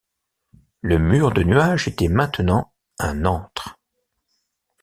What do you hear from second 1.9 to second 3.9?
maintenant un antre.